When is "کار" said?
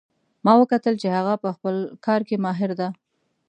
2.05-2.21